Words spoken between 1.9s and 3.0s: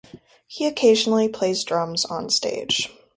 onstage.